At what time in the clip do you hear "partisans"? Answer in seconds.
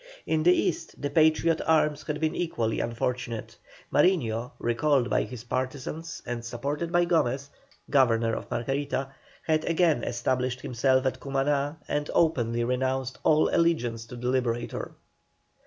5.43-6.23